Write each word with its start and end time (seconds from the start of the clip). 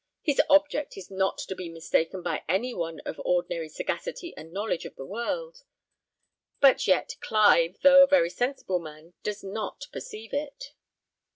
His 0.23 0.41
object 0.49 0.97
is 0.97 1.11
not 1.11 1.37
to 1.47 1.53
be 1.53 1.69
mistaken 1.69 2.23
by 2.23 2.43
any 2.49 2.73
one 2.73 3.01
of 3.01 3.21
ordinary 3.23 3.69
sagacity 3.69 4.33
and 4.35 4.51
knowledge 4.51 4.83
of 4.83 4.95
the 4.95 5.05
world; 5.05 5.61
but 6.59 6.87
yet, 6.87 7.15
Clive, 7.21 7.77
though 7.83 8.01
a 8.01 8.07
very 8.07 8.31
sensible 8.31 8.79
man, 8.79 9.13
does 9.21 9.43
not 9.43 9.85
perceive 9.93 10.33
it. 10.33 10.73